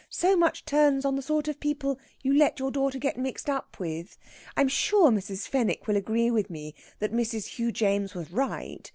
So 0.09 0.35
much 0.35 0.65
turns 0.65 1.05
on 1.05 1.15
the 1.15 1.21
sort 1.21 1.47
of 1.47 1.59
people 1.59 1.99
you 2.23 2.33
let 2.35 2.57
your 2.57 2.71
daughter 2.71 2.97
get 2.97 3.17
mixed 3.19 3.47
up 3.51 3.77
with. 3.79 4.17
I'm 4.57 4.67
sure 4.67 5.11
Mrs. 5.11 5.47
Fenwick 5.47 5.85
will 5.85 5.95
agree 5.95 6.31
with 6.31 6.49
me 6.49 6.73
that 6.97 7.13
Mrs. 7.13 7.45
Hugh 7.45 7.71
James 7.71 8.15
was 8.15 8.31
right. 8.31 8.89